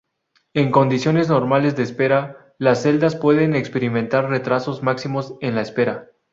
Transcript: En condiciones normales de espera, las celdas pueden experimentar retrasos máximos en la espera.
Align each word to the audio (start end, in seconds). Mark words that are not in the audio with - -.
En 0.55 0.71
condiciones 0.71 1.29
normales 1.29 1.75
de 1.75 1.83
espera, 1.83 2.55
las 2.57 2.81
celdas 2.81 3.15
pueden 3.15 3.55
experimentar 3.55 4.29
retrasos 4.31 4.81
máximos 4.81 5.35
en 5.41 5.53
la 5.53 5.61
espera. 5.61 6.09